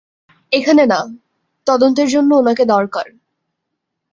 এখানে 0.51 0.83
না, 0.85 0.99
তদন্তের 1.67 2.07
জন্য 2.07 2.31
উনাকে 2.35 2.63
দরকার। 2.65 3.07